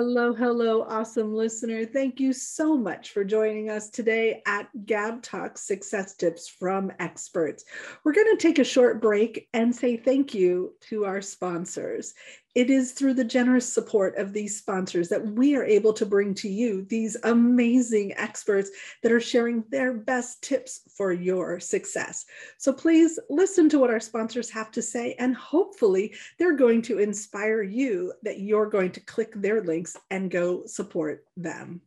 Hello, 0.00 0.32
hello, 0.32 0.84
awesome 0.84 1.34
listener. 1.34 1.84
Thank 1.84 2.20
you 2.20 2.32
so 2.32 2.76
much 2.76 3.10
for 3.10 3.24
joining 3.24 3.68
us 3.68 3.90
today 3.90 4.42
at 4.46 4.68
Gab 4.86 5.22
Talk 5.22 5.58
Success 5.58 6.14
Tips 6.14 6.48
from 6.48 6.92
Experts. 7.00 7.64
We're 8.04 8.12
going 8.12 8.30
to 8.30 8.40
take 8.40 8.60
a 8.60 8.64
short 8.64 9.02
break 9.02 9.48
and 9.52 9.74
say 9.74 9.96
thank 9.96 10.34
you 10.34 10.74
to 10.82 11.04
our 11.04 11.20
sponsors. 11.20 12.14
It 12.58 12.70
is 12.70 12.90
through 12.90 13.14
the 13.14 13.22
generous 13.22 13.72
support 13.72 14.16
of 14.16 14.32
these 14.32 14.58
sponsors 14.58 15.08
that 15.10 15.24
we 15.24 15.54
are 15.54 15.62
able 15.62 15.92
to 15.92 16.04
bring 16.04 16.34
to 16.34 16.48
you 16.48 16.82
these 16.86 17.16
amazing 17.22 18.14
experts 18.16 18.72
that 19.04 19.12
are 19.12 19.20
sharing 19.20 19.62
their 19.70 19.92
best 19.92 20.42
tips 20.42 20.80
for 20.96 21.12
your 21.12 21.60
success. 21.60 22.26
So 22.58 22.72
please 22.72 23.16
listen 23.30 23.68
to 23.68 23.78
what 23.78 23.90
our 23.90 24.00
sponsors 24.00 24.50
have 24.50 24.72
to 24.72 24.82
say, 24.82 25.14
and 25.20 25.36
hopefully, 25.36 26.12
they're 26.40 26.56
going 26.56 26.82
to 26.82 26.98
inspire 26.98 27.62
you 27.62 28.12
that 28.24 28.40
you're 28.40 28.66
going 28.66 28.90
to 28.90 29.00
click 29.02 29.34
their 29.36 29.62
links 29.62 29.96
and 30.10 30.28
go 30.28 30.66
support 30.66 31.26
them. 31.36 31.80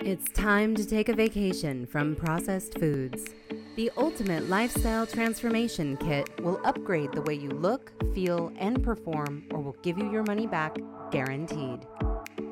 It's 0.00 0.32
time 0.32 0.74
to 0.74 0.84
take 0.84 1.08
a 1.08 1.14
vacation 1.14 1.86
from 1.86 2.16
processed 2.16 2.76
foods. 2.80 3.32
The 3.76 3.90
Ultimate 3.96 4.48
Lifestyle 4.48 5.04
Transformation 5.04 5.96
Kit 5.96 6.30
will 6.44 6.60
upgrade 6.64 7.10
the 7.10 7.22
way 7.22 7.34
you 7.34 7.48
look, 7.48 7.90
feel, 8.14 8.52
and 8.56 8.80
perform, 8.84 9.46
or 9.50 9.60
will 9.60 9.76
give 9.82 9.98
you 9.98 10.12
your 10.12 10.22
money 10.22 10.46
back 10.46 10.76
guaranteed. 11.10 11.80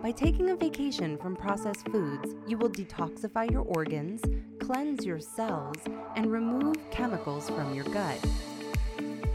By 0.03 0.11
taking 0.11 0.51
a 0.51 0.57
vacation 0.57 1.17
from 1.17 1.37
processed 1.37 1.89
foods, 1.91 2.35
you 2.49 2.59
will 2.59 2.71
detoxify 2.71 3.49
your 3.49 3.63
organs, 3.63 4.21
cleanse 4.59 5.07
your 5.07 5.21
cells, 5.21 5.77
and 6.17 6.33
remove 6.33 6.75
chemicals 6.91 7.49
from 7.49 7.73
your 7.73 7.85
gut. 7.85 8.19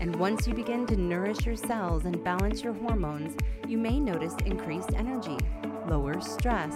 And 0.01 0.13
once 0.17 0.45
you 0.45 0.53
begin 0.53 0.85
to 0.87 0.97
nourish 0.97 1.45
your 1.45 1.55
cells 1.55 2.03
and 2.03 2.21
balance 2.21 2.65
your 2.65 2.73
hormones, 2.73 3.37
you 3.65 3.77
may 3.77 3.97
notice 3.97 4.35
increased 4.45 4.91
energy, 4.93 5.37
lower 5.87 6.19
stress, 6.19 6.75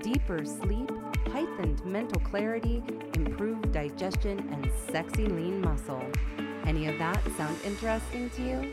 deeper 0.00 0.44
sleep, 0.44 0.88
heightened 1.32 1.82
mental 1.86 2.20
clarity, 2.20 2.82
improved 3.14 3.72
digestion, 3.72 4.38
and 4.52 4.70
sexy 4.90 5.24
lean 5.24 5.62
muscle. 5.62 6.04
Any 6.66 6.88
of 6.88 6.98
that 6.98 7.18
sound 7.38 7.56
interesting 7.64 8.28
to 8.30 8.42
you? 8.42 8.72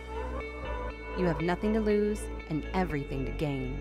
You 1.18 1.26
have 1.26 1.40
nothing 1.40 1.74
to 1.74 1.80
lose 1.80 2.22
and 2.50 2.66
everything 2.74 3.26
to 3.26 3.32
gain. 3.32 3.80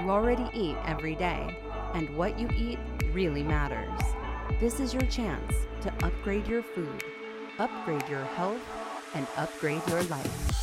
You 0.00 0.10
already 0.10 0.50
eat 0.52 0.76
every 0.84 1.14
day, 1.14 1.56
and 1.94 2.10
what 2.16 2.36
you 2.40 2.48
eat 2.56 2.80
really 3.12 3.44
matters. 3.44 4.00
This 4.58 4.80
is 4.80 4.92
your 4.92 5.06
chance 5.06 5.54
to 5.82 5.92
upgrade 6.04 6.48
your 6.48 6.62
food, 6.62 7.04
upgrade 7.60 8.08
your 8.08 8.24
health, 8.24 8.60
and 9.14 9.28
upgrade 9.36 9.82
your 9.88 10.02
life. 10.04 10.58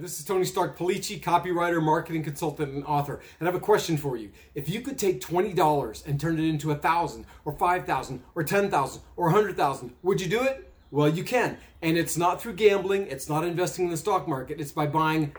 This 0.00 0.18
is 0.18 0.24
Tony 0.24 0.46
Stark 0.46 0.78
Policci, 0.78 1.20
copywriter, 1.20 1.82
marketing 1.82 2.22
consultant, 2.22 2.72
and 2.72 2.82
author. 2.86 3.20
And 3.38 3.46
I 3.46 3.52
have 3.52 3.60
a 3.60 3.62
question 3.62 3.98
for 3.98 4.16
you. 4.16 4.30
If 4.54 4.66
you 4.66 4.80
could 4.80 4.96
take 4.96 5.20
$20 5.20 6.06
and 6.06 6.18
turn 6.18 6.38
it 6.38 6.48
into 6.48 6.70
a 6.70 6.74
thousand 6.74 7.26
or 7.44 7.52
five 7.52 7.84
thousand 7.84 8.22
or 8.34 8.42
ten 8.42 8.70
thousand 8.70 9.02
or 9.18 9.28
a 9.28 9.32
hundred 9.32 9.58
thousand, 9.58 9.92
would 10.02 10.18
you 10.18 10.26
do 10.26 10.40
it? 10.42 10.72
Well, 10.90 11.10
you 11.10 11.22
can. 11.22 11.58
And 11.82 11.98
it's 11.98 12.16
not 12.16 12.40
through 12.40 12.54
gambling, 12.54 13.08
it's 13.08 13.28
not 13.28 13.44
investing 13.44 13.84
in 13.84 13.90
the 13.90 13.98
stock 13.98 14.26
market, 14.26 14.58
it's 14.58 14.72
by 14.72 14.86
buying 14.86 15.36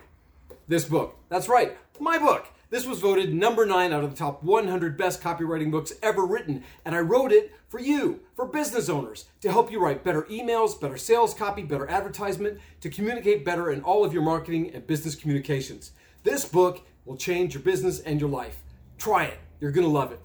this 0.67 0.85
book. 0.85 1.17
That's 1.29 1.49
right, 1.49 1.75
my 1.99 2.19
book. 2.19 2.45
This 2.71 2.87
was 2.87 2.99
voted 2.99 3.33
number 3.33 3.65
nine 3.65 3.91
out 3.91 4.05
of 4.05 4.11
the 4.11 4.15
top 4.15 4.43
100 4.43 4.97
best 4.97 5.21
copywriting 5.21 5.71
books 5.71 5.91
ever 6.01 6.25
written, 6.25 6.63
and 6.85 6.95
I 6.95 6.99
wrote 6.99 7.33
it 7.33 7.51
for 7.67 7.81
you, 7.81 8.21
for 8.33 8.45
business 8.45 8.87
owners, 8.87 9.25
to 9.41 9.51
help 9.51 9.69
you 9.69 9.83
write 9.83 10.05
better 10.05 10.21
emails, 10.31 10.79
better 10.79 10.95
sales 10.95 11.33
copy, 11.33 11.63
better 11.63 11.89
advertisement, 11.89 12.61
to 12.79 12.89
communicate 12.89 13.43
better 13.43 13.71
in 13.71 13.81
all 13.81 14.05
of 14.05 14.13
your 14.13 14.23
marketing 14.23 14.71
and 14.73 14.87
business 14.87 15.15
communications. 15.15 15.91
This 16.23 16.45
book 16.45 16.87
will 17.03 17.17
change 17.17 17.53
your 17.53 17.63
business 17.63 17.99
and 17.99 18.21
your 18.21 18.29
life. 18.29 18.61
Try 18.97 19.25
it, 19.25 19.39
you're 19.59 19.71
gonna 19.71 19.87
love 19.87 20.13
it. 20.13 20.21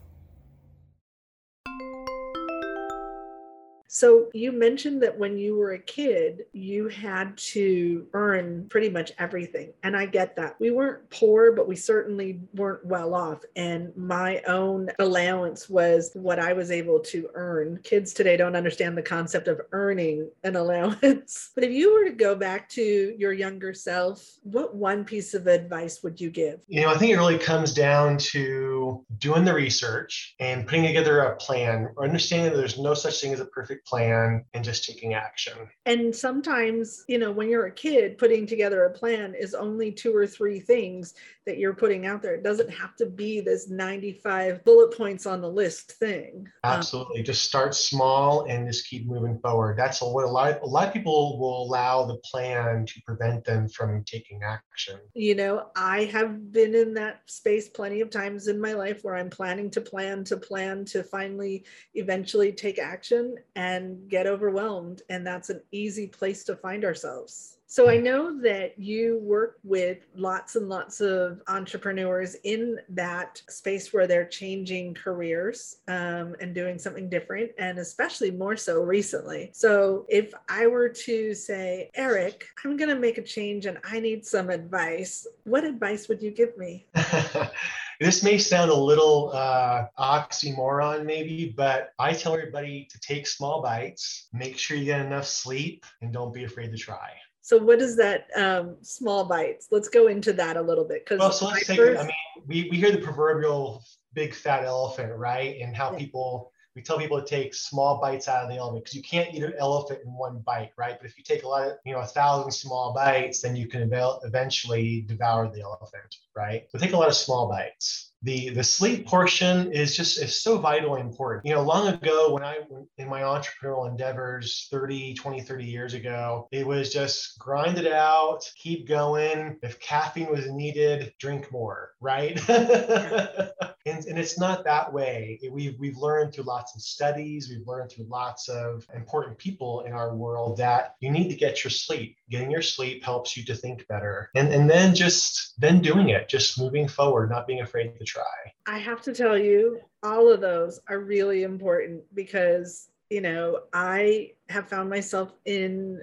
So 3.97 4.29
you 4.35 4.53
mentioned 4.53 5.03
that 5.05 5.19
when 5.19 5.39
you 5.39 5.57
were 5.57 5.73
a 5.73 5.79
kid, 5.79 6.45
you 6.53 6.87
had 6.89 7.35
to 7.55 8.07
earn 8.13 8.69
pretty 8.69 8.91
much 8.91 9.11
everything. 9.19 9.73
And 9.85 9.97
I 9.97 10.05
get 10.05 10.37
that. 10.37 10.57
We 10.61 10.71
weren't 10.71 11.09
poor, 11.09 11.53
but 11.53 11.67
we 11.67 11.77
certainly 11.77 12.39
weren't 12.53 12.85
well 12.85 13.15
off. 13.15 13.41
And 13.57 13.97
my 13.97 14.43
own 14.47 14.91
allowance 14.99 15.71
was 15.71 16.11
what 16.13 16.39
I 16.39 16.53
was 16.53 16.71
able 16.71 17.01
to 17.05 17.31
earn. 17.33 17.81
Kids 17.85 18.13
today 18.13 18.37
don't 18.37 18.55
understand 18.55 18.99
the 18.99 19.03
concept 19.03 19.49
of 19.49 19.63
earning 19.73 20.29
an 20.45 20.57
allowance. 20.63 21.53
but 21.55 21.65
if 21.65 21.71
you 21.71 21.95
were 21.95 22.05
to 22.05 22.15
go 22.15 22.35
back 22.35 22.69
to 22.71 23.15
your 23.17 23.33
younger 23.33 23.73
self, 23.73 24.31
what 24.43 24.75
one 24.75 25.07
piece 25.07 25.33
of 25.33 25.47
advice 25.47 26.03
would 26.03 26.21
you 26.21 26.29
give? 26.29 26.61
You 26.69 26.83
know, 26.83 26.91
I 26.91 26.99
think 26.99 27.13
it 27.13 27.17
really 27.17 27.39
comes 27.39 27.73
down 27.73 28.19
to 28.19 29.07
doing 29.17 29.47
the 29.47 29.55
research 29.55 30.35
and 30.39 30.67
putting 30.67 30.85
together 30.85 31.21
a 31.21 31.37
plan, 31.37 31.89
or 31.97 32.05
understanding 32.05 32.51
that 32.51 32.59
there's 32.59 32.79
no 32.79 32.93
such 32.93 33.23
thing 33.23 33.33
as 33.33 33.41
a 33.41 33.47
perfect 33.47 33.86
plan 33.87 34.45
and 34.55 34.65
just 34.65 34.85
taking 34.85 35.15
action. 35.15 35.57
And 35.85 36.15
sometimes, 36.15 37.05
you 37.09 37.19
know, 37.19 37.31
when 37.31 37.49
you're 37.49 37.67
a 37.67 37.73
kid, 37.73 38.19
putting 38.19 38.47
together 38.47 38.85
a 38.85 38.91
plan 38.91 39.35
is 39.35 39.55
only 39.55 39.93
two 39.93 40.15
or 40.15 40.27
three 40.27 40.61
things 40.61 41.15
that 41.47 41.59
you're 41.59 41.75
putting 41.75 42.07
out 42.07 42.23
there. 42.23 42.35
It 42.35 42.43
doesn't 42.43 42.71
have 42.71 42.97
to 42.97 43.07
be 43.07 43.41
this 43.41 43.71
95 43.71 44.65
bullet 44.65 44.97
points 44.97 45.27
on 45.27 45.41
the 45.41 45.49
list 45.49 45.93
thing. 45.93 46.49
Um, 46.65 46.79
Absolutely. 46.79 47.21
Um, 47.21 47.25
just 47.25 47.45
start 47.45 47.75
small 47.75 48.47
and 48.47 48.67
just 48.67 48.89
keep 48.89 49.07
moving 49.07 49.39
forward. 49.39 49.79
That's 49.79 50.03
what 50.03 50.25
a 50.25 50.29
lot, 50.29 50.61
a 50.63 50.67
lot 50.67 50.89
of 50.89 50.93
people 50.93 51.39
will 51.39 51.63
allow 51.63 52.05
the 52.05 52.17
plan 52.17 52.85
to 52.87 53.03
prevent 53.07 53.45
them 53.45 53.69
from 53.69 54.05
taking 54.05 54.41
action. 54.43 54.99
You 55.15 55.37
know, 55.37 55.69
I 55.77 56.05
have 56.07 56.53
been 56.53 56.75
in 56.75 56.95
that 56.95 57.21
space 57.27 57.69
plenty 57.69 58.01
of 58.01 58.11
times 58.11 58.49
in 58.49 58.61
my 58.61 58.73
life 58.73 59.05
where 59.05 59.15
I'm 59.15 59.31
planning 59.31 59.71
to 59.71 59.81
plan 59.81 60.25
to 60.25 60.37
plan 60.37 60.85
to 60.87 61.05
finally 61.05 61.65
eventually 61.95 62.53
take 62.53 62.79
action 62.79 63.37
and 63.55 64.09
get 64.09 64.27
overwhelmed. 64.27 65.03
And 65.09 65.25
that's 65.25 65.51
an 65.51 65.61
easy 65.71 66.09
place 66.09 66.43
to 66.45 66.57
find 66.57 66.85
ourselves. 66.85 67.59
So 67.69 67.91
I 67.91 67.97
know 67.97 68.41
that 68.43 68.79
you 68.79 69.19
work 69.19 69.59
with 69.65 69.99
lots 70.15 70.55
and 70.55 70.69
lots 70.69 71.01
of 71.01 71.43
entrepreneurs 71.49 72.37
in 72.45 72.79
that 72.91 73.43
space 73.49 73.93
where 73.93 74.07
they're 74.07 74.29
changing 74.29 74.95
careers 74.95 75.79
um, 75.89 76.37
and 76.41 76.55
doing 76.55 76.79
something 76.79 77.09
different, 77.09 77.51
and 77.59 77.79
especially 77.79 78.31
more 78.31 78.57
so 78.57 78.81
recently. 78.83 79.51
So 79.53 80.07
if 80.09 80.33
I 80.49 80.69
were 80.69 80.89
to 80.89 81.35
say, 81.35 81.91
Eric, 81.97 82.47
I'm 82.65 82.77
going 82.77 82.91
to 82.91 83.01
make 83.01 83.19
a 83.19 83.23
change 83.23 83.67
and 83.67 83.79
I 83.83 83.99
need 83.99 84.25
some 84.25 84.49
advice, 84.49 85.27
what 85.43 85.65
advice 85.65 86.09
would 86.09 86.23
you 86.23 86.31
give 86.31 86.57
me? 86.57 86.87
this 88.01 88.23
may 88.23 88.39
sound 88.39 88.71
a 88.71 88.75
little 88.75 89.33
uh, 89.35 89.87
oxymoron, 89.99 91.05
maybe, 91.05 91.53
but 91.57 91.91
I 91.99 92.13
tell 92.13 92.35
everybody 92.35 92.87
to 92.91 93.01
take 93.01 93.27
small 93.27 93.61
bites, 93.61 94.29
make 94.33 94.57
sure 94.57 94.77
you 94.77 94.85
get 94.85 95.05
enough 95.05 95.27
sleep, 95.27 95.85
and 96.01 96.13
don't 96.13 96.33
be 96.33 96.45
afraid 96.45 96.71
to 96.71 96.79
try. 96.79 97.11
So 97.47 97.59
what 97.59 97.81
is 97.81 97.95
that 97.95 98.27
um, 98.35 98.75
small 98.83 99.25
bites? 99.25 99.69
Let's 99.71 99.89
go 99.89 100.09
into 100.09 100.33
that 100.33 100.57
a 100.57 100.61
little 100.61 100.83
bit. 100.85 101.05
Because 101.05 101.21
well, 101.21 101.31
so 101.31 101.47
let's 101.47 101.65
take. 101.65 101.79
First... 101.79 102.01
I 102.01 102.03
mean, 102.03 102.45
we, 102.45 102.69
we 102.73 102.77
hear 102.77 102.91
the 102.91 102.99
proverbial 102.99 103.85
big 104.15 104.35
fat 104.35 104.65
elephant, 104.65 105.17
right? 105.17 105.57
And 105.61 105.77
how 105.77 105.93
yeah. 105.93 105.99
people 105.99 106.51
we 106.75 106.83
tell 106.83 106.99
people 106.99 107.23
to 107.23 107.25
take 107.25 107.55
small 107.55 108.01
bites 108.01 108.27
out 108.27 108.43
of 108.43 108.51
the 108.51 108.57
elephant 108.57 108.83
because 108.83 108.97
you 108.97 109.03
can't 109.03 109.33
eat 109.33 109.45
an 109.45 109.55
elephant 109.61 110.01
in 110.05 110.11
one 110.11 110.43
bite, 110.45 110.73
right? 110.77 110.97
But 111.01 111.09
if 111.09 111.17
you 111.17 111.23
take 111.23 111.45
a 111.45 111.49
lot 111.49 111.69
of, 111.69 111.75
you 111.85 111.93
know, 111.93 112.01
a 112.01 112.07
thousand 112.07 112.51
small 112.51 112.93
bites, 112.93 113.43
then 113.43 113.55
you 113.55 113.69
can 113.69 113.89
eventually 114.25 115.03
devour 115.03 115.49
the 115.49 115.61
elephant, 115.61 116.17
right? 116.35 116.65
So 116.71 116.79
take 116.79 116.95
a 116.95 116.97
lot 116.97 117.07
of 117.07 117.15
small 117.15 117.49
bites 117.49 118.06
the 118.27 118.51
the 118.51 118.65
sleep 118.65 119.07
portion 119.07 119.73
is 119.73 119.97
just 119.97 120.21
is 120.21 120.43
so 120.43 120.59
vitally 120.59 121.01
important. 121.01 121.47
You 121.47 121.55
know 121.55 121.63
long 121.63 121.87
ago 121.87 122.33
when 122.33 122.43
i 122.43 122.59
in 122.99 123.09
my 123.09 123.23
entrepreneurial 123.23 123.89
endeavors 123.89 124.69
30 124.71 125.15
20 125.15 125.41
30 125.41 125.65
years 125.65 125.95
ago 125.95 126.49
it 126.51 126.67
was 126.67 126.93
just 126.93 127.39
grind 127.39 127.79
it 127.79 127.91
out 127.91 128.41
keep 128.57 128.89
going. 128.89 129.57
If 129.63 129.79
caffeine 129.81 130.31
was 130.31 130.51
needed 130.51 131.13
drink 131.21 131.51
more 131.53 131.87
right? 132.01 132.39
And, 132.49 133.51
and 134.07 134.19
it's 134.19 134.39
not 134.39 134.65
that 134.65 134.93
way. 134.93 135.39
We've 135.51 135.79
we've 135.79 135.97
learned 135.97 136.35
through 136.35 136.45
lots 136.45 136.75
of 136.75 136.83
studies 136.83 137.49
we've 137.49 137.67
learned 137.67 137.91
through 137.91 138.07
lots 138.09 138.49
of 138.49 138.87
important 138.95 139.39
people 139.39 139.83
in 139.83 139.93
our 139.93 140.15
world 140.15 140.57
that 140.59 140.95
you 141.01 141.11
need 141.11 141.29
to 141.29 141.35
get 141.35 141.65
your 141.65 141.71
sleep. 141.71 142.17
Getting 142.31 142.51
your 142.51 142.63
sleep 142.63 143.05
helps 143.05 143.37
you 143.37 143.45
to 143.45 143.55
think 143.55 143.87
better 143.89 144.31
and 144.35 144.53
and 144.53 144.69
then 144.69 144.95
just 144.95 145.61
then 145.61 145.81
doing 145.81 146.11
it 146.11 146.29
just 146.29 146.59
moving 146.59 146.89
forward 146.89 147.31
not 147.31 147.47
being 147.47 147.61
afraid 147.61 147.97
to 147.99 148.05
try. 148.05 148.23
I 148.67 148.79
have 148.79 149.03
to 149.03 149.15
tell 149.15 149.39
you 149.39 149.81
all 150.03 150.33
of 150.33 150.41
those 150.41 150.81
are 150.89 151.01
really 151.01 151.43
important 151.43 152.03
because 152.15 152.89
you 153.11 153.21
know 153.21 153.61
i 153.73 154.31
have 154.49 154.69
found 154.69 154.91
myself 154.91 155.33
in 155.45 156.01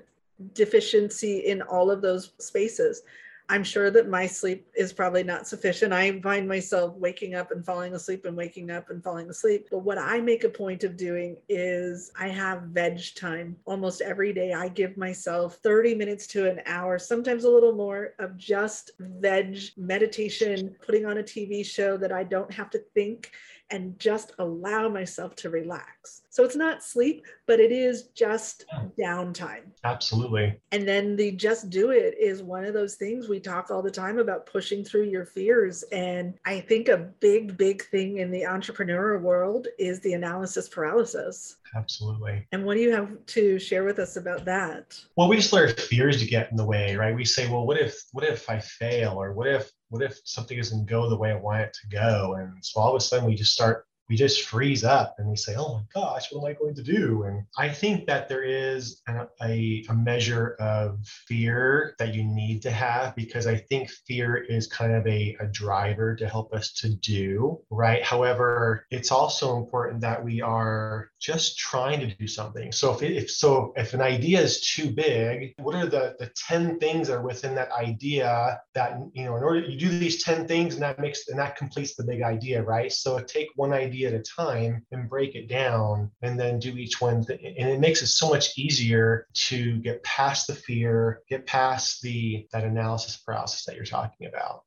deficiency 0.54 1.40
in 1.40 1.62
all 1.62 1.92
of 1.92 2.02
those 2.02 2.34
spaces 2.40 3.04
I'm 3.50 3.64
sure 3.64 3.92
that 3.92 4.10
my 4.10 4.26
sleep 4.26 4.68
is 4.76 4.94
probably 4.94 5.24
not 5.24 5.48
sufficient. 5.48 5.94
I 5.94 6.20
find 6.22 6.48
myself 6.48 6.96
waking 6.96 7.36
up 7.36 7.52
and 7.52 7.64
falling 7.64 7.94
asleep 7.94 8.26
and 8.26 8.36
waking 8.36 8.72
up 8.72 8.90
and 8.90 9.04
falling 9.04 9.30
asleep. 9.30 9.68
But 9.70 9.80
what 9.80 9.98
I 9.98 10.22
make 10.22 10.44
a 10.44 10.50
point 10.50 10.84
of 10.84 10.98
doing 10.98 11.38
is 11.50 12.12
I 12.18 12.30
have 12.30 12.64
veg 12.64 13.02
time 13.16 13.58
almost 13.66 14.02
every 14.02 14.34
day. 14.34 14.54
I 14.54 14.70
give 14.70 14.98
myself 14.98 15.58
30 15.58 15.94
minutes 15.96 16.26
to 16.28 16.50
an 16.50 16.62
hour, 16.66 16.98
sometimes 16.98 17.44
a 17.44 17.50
little 17.50 17.74
more, 17.74 18.14
of 18.20 18.38
just 18.38 18.92
veg 19.00 19.58
meditation, 19.78 20.76
putting 20.86 21.06
on 21.06 21.18
a 21.18 21.24
TV 21.24 21.66
show 21.66 21.98
that 21.98 22.12
I 22.12 22.24
don't 22.24 22.52
have 22.52 22.70
to 22.72 22.80
think 22.94 23.32
and 23.70 24.00
just 24.00 24.32
allow 24.40 24.90
myself 24.90 25.36
to 25.38 25.50
relax. 25.50 26.23
So 26.34 26.44
it's 26.44 26.56
not 26.56 26.84
sleep, 26.84 27.28
but 27.46 27.60
it 27.60 27.72
is 27.72 28.08
just 28.16 28.66
downtime. 29.00 29.66
Absolutely. 29.84 30.60
And 30.72 30.88
then 30.88 31.16
the 31.16 31.32
just 31.32 31.70
do 31.70 31.92
it 31.92 32.16
is 32.20 32.42
one 32.42 32.66
of 32.66 32.74
those 32.74 32.96
things 32.96 33.30
we 33.30 33.40
talk 33.40 33.70
all 33.70 33.84
the 33.84 33.92
time 33.92 34.18
about 34.18 34.48
pushing 34.48 34.84
through 34.84 35.04
your 35.04 35.28
fears. 35.28 35.84
And 35.92 36.34
I 36.44 36.60
think 36.62 36.90
a 36.90 36.98
big, 37.20 37.56
big 37.56 37.86
thing 37.86 38.18
in 38.18 38.32
the 38.32 38.42
entrepreneurial 38.42 39.22
world 39.22 39.68
is 39.78 40.00
the 40.00 40.14
analysis 40.14 40.68
paralysis. 40.68 41.58
Absolutely. 41.76 42.48
And 42.52 42.66
what 42.66 42.78
do 42.78 42.82
you 42.82 42.92
have 42.94 43.24
to 43.28 43.60
share 43.60 43.84
with 43.84 44.00
us 44.00 44.16
about 44.16 44.44
that? 44.46 45.00
Well, 45.16 45.30
we 45.30 45.36
just 45.36 45.54
let 45.54 45.62
our 45.62 45.70
fears 45.70 46.20
to 46.22 46.26
get 46.26 46.50
in 46.50 46.58
the 46.58 46.66
way, 46.66 46.96
right? 46.96 47.14
We 47.14 47.26
say, 47.26 47.48
well, 47.48 47.68
what 47.68 47.78
if, 47.78 47.96
what 48.12 48.26
if 48.26 48.50
I 48.50 48.58
fail? 48.60 49.22
Or 49.22 49.34
what 49.34 49.48
if, 49.48 49.72
what 49.90 50.02
if 50.02 50.20
something 50.26 50.58
doesn't 50.58 50.88
go 50.88 51.12
the 51.12 51.16
way 51.16 51.30
I 51.30 51.36
want 51.36 51.62
it 51.62 51.78
to 51.80 51.88
go? 51.96 52.38
And 52.40 52.54
so 52.66 52.82
all 52.82 52.90
of 52.90 52.96
a 52.96 53.02
sudden 53.02 53.28
we 53.28 53.36
just 53.36 53.54
start 53.54 53.86
we 54.10 54.16
just 54.16 54.44
freeze 54.44 54.84
up 54.84 55.16
and 55.18 55.30
we 55.30 55.36
say, 55.36 55.56
oh 55.56 55.76
my 55.76 55.84
gosh, 55.94 56.32
what 56.32 56.42
am 56.42 56.52
I 56.52 56.60
going 56.60 56.76
to 56.76 56.84
do? 56.84 57.24
And 57.24 57.46
I 57.58 57.70
think 57.70 58.06
that 58.08 58.28
there 58.28 58.44
is 58.44 59.02
a, 59.08 59.28
a, 59.42 59.86
a, 59.90 59.94
measure 59.94 60.56
of 60.60 61.00
fear 61.28 61.96
that 62.00 62.14
you 62.14 62.24
need 62.24 62.62
to 62.64 62.72
have 62.72 63.16
because 63.16 63.48
I 63.48 63.56
think 63.56 63.90
fear 63.90 64.36
is 64.36 64.68
kind 64.68 64.94
of 64.94 65.08
a, 65.08 65.38
a 65.40 65.48
driver 65.48 66.16
to 66.16 66.28
help 66.28 66.54
us 66.54 66.74
to 66.74 66.90
do, 66.90 67.60
right? 67.70 68.04
However, 68.04 68.86
it's 68.92 69.12
also 69.12 69.58
important 69.58 70.02
that 70.02 70.24
we 70.24 70.42
are 70.42 71.10
just 71.22 71.58
trying 71.58 72.02
to 72.02 72.14
do 72.16 72.28
something. 72.28 72.72
So 72.74 72.94
if, 72.94 73.02
if 73.02 73.32
so, 73.32 73.74
if 73.78 73.94
an 73.94 74.02
idea 74.02 74.42
is 74.42 74.60
too 74.60 74.92
big, 74.92 75.54
what 75.58 75.76
are 75.76 75.86
the, 75.86 76.16
the 76.20 76.30
10 76.36 76.80
things 76.80 77.08
that 77.08 77.16
are 77.16 77.22
within 77.22 77.56
that 77.56 77.72
idea 77.72 78.60
that, 78.74 79.00
you 79.14 79.24
know, 79.26 79.38
in 79.38 79.44
order 79.44 79.60
you 79.62 79.80
do 79.80 79.98
these 79.98 80.24
10 80.24 80.48
things 80.48 80.74
and 80.74 80.84
that 80.84 81.00
makes, 81.00 81.30
and 81.30 81.40
that 81.40 81.56
completes 81.56 81.96
the 81.96 82.04
big 82.04 82.22
idea, 82.22 82.62
right? 82.62 82.92
So 82.92 83.20
take 83.20 83.48
one 83.56 83.72
idea 83.72 83.93
idea 83.94 84.08
at 84.08 84.16
a 84.16 84.24
time 84.24 84.84
and 84.92 85.08
break 85.08 85.36
it 85.36 85.48
down 85.48 86.10
and 86.24 86.40
then 86.40 86.58
do 86.58 86.76
each 86.78 87.00
one. 87.00 87.24
Th- 87.24 87.40
and 87.40 87.70
it 87.70 87.80
makes 87.80 88.02
it 88.02 88.08
so 88.08 88.28
much 88.28 88.58
easier 88.58 89.28
to 89.34 89.78
get 89.78 90.02
past 90.02 90.48
the 90.48 90.56
fear, 90.56 91.22
get 91.30 91.46
past 91.46 92.02
the 92.02 92.48
that 92.52 92.64
analysis 92.64 93.18
process 93.18 93.66
that 93.66 93.76
you're 93.76 93.86
talking 93.86 94.28
about. 94.28 94.64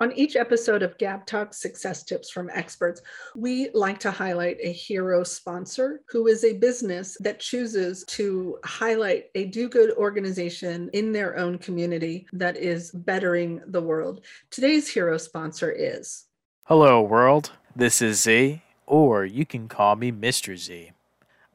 On 0.00 0.10
each 0.12 0.36
episode 0.36 0.82
of 0.82 0.98
Gab 0.98 1.24
Talk 1.24 1.54
Success 1.54 2.02
Tips 2.02 2.30
from 2.30 2.50
Experts, 2.52 3.00
we 3.36 3.70
like 3.74 4.00
to 4.00 4.10
highlight 4.10 4.56
a 4.60 4.72
hero 4.72 5.22
sponsor 5.22 6.00
who 6.08 6.26
is 6.26 6.44
a 6.44 6.58
business 6.58 7.16
that 7.20 7.40
chooses 7.40 8.04
to 8.08 8.58
highlight 8.64 9.26
a 9.34 9.44
do 9.44 9.68
good 9.68 9.92
organization 9.92 10.90
in 10.94 11.12
their 11.12 11.36
own 11.38 11.58
community 11.58 12.26
that 12.32 12.56
is 12.56 12.90
bettering 12.90 13.60
the 13.68 13.80
world. 13.80 14.24
Today's 14.50 14.88
hero 14.88 15.16
sponsor 15.16 15.70
is 15.70 16.24
Hello, 16.68 17.02
world. 17.02 17.52
This 17.76 18.00
is 18.00 18.22
Z, 18.22 18.62
or 18.86 19.26
you 19.26 19.44
can 19.44 19.68
call 19.68 19.96
me 19.96 20.10
Mr. 20.10 20.56
Z. 20.56 20.92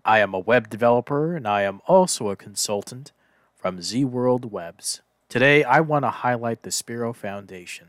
I 0.05 0.19
am 0.19 0.35
a 0.35 0.39
web 0.39 0.69
developer 0.69 1.35
and 1.35 1.47
I 1.47 1.63
am 1.63 1.81
also 1.87 2.29
a 2.29 2.35
consultant 2.35 3.11
from 3.55 3.81
Z 3.81 4.05
World 4.05 4.51
Webs. 4.51 5.01
Today, 5.27 5.63
I 5.63 5.79
want 5.79 6.05
to 6.05 6.11
highlight 6.11 6.61
the 6.61 6.69
Spero 6.69 7.11
Foundation 7.11 7.87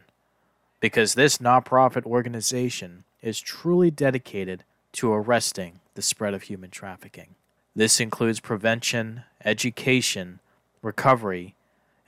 because 0.80 1.12
this 1.12 1.36
nonprofit 1.36 2.06
organization 2.06 3.04
is 3.20 3.38
truly 3.38 3.90
dedicated 3.90 4.64
to 4.92 5.12
arresting 5.12 5.80
the 5.96 6.00
spread 6.00 6.32
of 6.32 6.44
human 6.44 6.70
trafficking. 6.70 7.34
This 7.76 8.00
includes 8.00 8.40
prevention, 8.40 9.24
education, 9.44 10.40
recovery, 10.80 11.54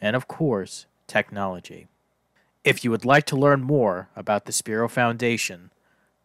and 0.00 0.16
of 0.16 0.26
course, 0.26 0.86
technology. 1.06 1.86
If 2.64 2.84
you 2.84 2.92
would 2.92 3.04
like 3.04 3.26
to 3.26 3.36
learn 3.36 3.62
more 3.62 4.08
about 4.14 4.44
the 4.44 4.52
Spero 4.52 4.88
Foundation, 4.88 5.72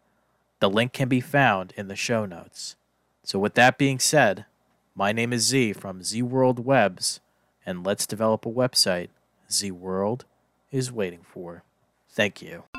The 0.61 0.69
link 0.69 0.93
can 0.93 1.09
be 1.09 1.21
found 1.21 1.73
in 1.75 1.87
the 1.87 1.95
show 1.95 2.27
notes. 2.27 2.75
So, 3.23 3.39
with 3.39 3.55
that 3.55 3.79
being 3.79 3.97
said, 3.97 4.45
my 4.93 5.11
name 5.11 5.33
is 5.33 5.41
Z 5.47 5.73
from 5.73 6.03
Z 6.03 6.21
World 6.21 6.63
Webs, 6.63 7.19
and 7.65 7.83
let's 7.83 8.05
develop 8.05 8.45
a 8.45 8.49
website 8.49 9.09
Z 9.51 9.71
World 9.71 10.25
is 10.71 10.91
waiting 10.91 11.21
for. 11.23 11.63
Thank 12.09 12.43
you 12.43 12.70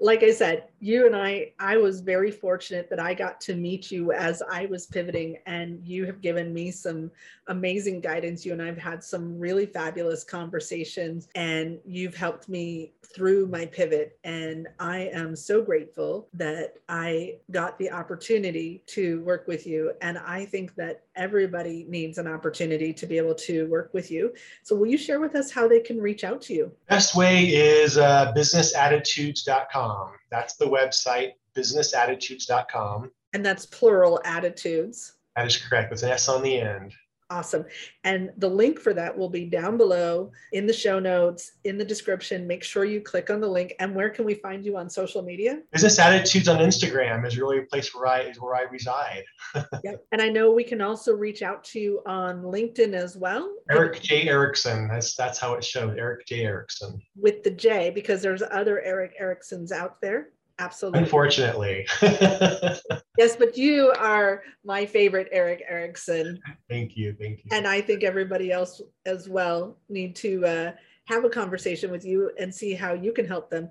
like 0.00 0.22
I 0.22 0.30
said, 0.30 0.68
you 0.80 1.06
and 1.06 1.16
I, 1.16 1.52
I 1.58 1.76
was 1.76 2.00
very 2.00 2.30
fortunate 2.30 2.88
that 2.90 3.00
I 3.00 3.14
got 3.14 3.40
to 3.42 3.56
meet 3.56 3.90
you 3.90 4.12
as 4.12 4.42
I 4.48 4.66
was 4.66 4.86
pivoting, 4.86 5.38
and 5.46 5.80
you 5.84 6.06
have 6.06 6.20
given 6.20 6.54
me 6.54 6.70
some 6.70 7.10
amazing 7.48 8.00
guidance. 8.00 8.46
You 8.46 8.52
and 8.52 8.62
I've 8.62 8.78
had 8.78 9.02
some 9.02 9.38
really 9.38 9.66
fabulous 9.66 10.22
conversations, 10.22 11.28
and 11.34 11.80
you've 11.84 12.14
helped 12.14 12.48
me 12.48 12.92
through 13.04 13.48
my 13.48 13.66
pivot. 13.66 14.18
And 14.22 14.68
I 14.78 15.10
am 15.12 15.34
so 15.34 15.62
grateful 15.62 16.28
that 16.34 16.74
I 16.88 17.36
got 17.50 17.76
the 17.78 17.90
opportunity 17.90 18.82
to 18.88 19.20
work 19.22 19.48
with 19.48 19.66
you. 19.66 19.92
And 20.00 20.18
I 20.18 20.44
think 20.44 20.74
that 20.76 21.02
everybody 21.16 21.86
needs 21.88 22.18
an 22.18 22.28
opportunity 22.28 22.92
to 22.92 23.06
be 23.06 23.16
able 23.16 23.34
to 23.34 23.66
work 23.68 23.90
with 23.94 24.10
you. 24.10 24.32
So, 24.62 24.76
will 24.76 24.86
you 24.86 24.98
share 24.98 25.18
with 25.18 25.34
us 25.34 25.50
how 25.50 25.66
they 25.66 25.80
can 25.80 26.00
reach 26.00 26.22
out 26.22 26.40
to 26.42 26.54
you? 26.54 26.70
Best 26.88 27.16
way 27.16 27.46
is 27.46 27.98
uh, 27.98 28.32
businessattitudes.com 28.36 29.87
that's 30.30 30.56
the 30.56 30.66
website, 30.66 31.32
businessattitudes.com. 31.56 33.10
And 33.32 33.44
that's 33.44 33.66
plural 33.66 34.20
attitudes. 34.24 35.14
That 35.36 35.46
is 35.46 35.56
correct. 35.56 35.90
With 35.90 36.02
an 36.02 36.10
S 36.10 36.28
on 36.28 36.42
the 36.42 36.60
end. 36.60 36.92
Awesome. 37.30 37.66
And 38.04 38.30
the 38.38 38.48
link 38.48 38.80
for 38.80 38.94
that 38.94 39.16
will 39.16 39.28
be 39.28 39.44
down 39.44 39.76
below 39.76 40.32
in 40.52 40.66
the 40.66 40.72
show 40.72 40.98
notes, 40.98 41.52
in 41.64 41.76
the 41.76 41.84
description. 41.84 42.46
Make 42.46 42.64
sure 42.64 42.86
you 42.86 43.02
click 43.02 43.28
on 43.28 43.40
the 43.40 43.48
link. 43.48 43.74
And 43.80 43.94
where 43.94 44.08
can 44.08 44.24
we 44.24 44.32
find 44.32 44.64
you 44.64 44.78
on 44.78 44.88
social 44.88 45.20
media? 45.20 45.60
Business 45.70 45.98
Attitudes 45.98 46.48
on 46.48 46.58
Instagram 46.58 47.26
is 47.26 47.36
really 47.36 47.58
a 47.58 47.62
place 47.64 47.94
where 47.94 48.06
I 48.06 48.20
is 48.20 48.40
where 48.40 48.54
I 48.54 48.62
reside. 48.62 49.24
yep. 49.84 50.02
And 50.10 50.22
I 50.22 50.30
know 50.30 50.52
we 50.52 50.64
can 50.64 50.80
also 50.80 51.12
reach 51.12 51.42
out 51.42 51.64
to 51.64 51.80
you 51.80 52.00
on 52.06 52.42
LinkedIn 52.42 52.94
as 52.94 53.14
well. 53.14 53.54
Eric 53.70 54.00
J. 54.00 54.26
Erickson. 54.26 54.88
That's 54.88 55.14
that's 55.14 55.38
how 55.38 55.52
it 55.52 55.62
shows. 55.62 55.96
Eric 55.98 56.24
J. 56.26 56.44
Erickson. 56.44 56.98
With 57.14 57.42
the 57.42 57.50
J, 57.50 57.90
because 57.90 58.22
there's 58.22 58.42
other 58.42 58.80
Eric 58.80 59.12
Ericksons 59.20 59.70
out 59.70 60.00
there. 60.00 60.30
Absolutely. 60.58 61.00
Unfortunately. 61.00 61.86
yes, 62.02 63.36
but 63.38 63.56
you 63.56 63.92
are 63.98 64.42
my 64.64 64.84
favorite 64.84 65.28
Eric 65.30 65.62
Erickson. 65.68 66.40
Thank 66.68 66.96
you. 66.96 67.14
Thank 67.20 67.38
you. 67.44 67.50
And 67.52 67.66
I 67.66 67.80
think 67.80 68.02
everybody 68.02 68.50
else 68.50 68.82
as 69.06 69.28
well 69.28 69.76
need 69.88 70.16
to 70.16 70.44
uh, 70.44 70.72
have 71.06 71.24
a 71.24 71.30
conversation 71.30 71.90
with 71.90 72.04
you 72.04 72.32
and 72.38 72.52
see 72.52 72.74
how 72.74 72.92
you 72.92 73.12
can 73.12 73.26
help 73.26 73.50
them. 73.50 73.70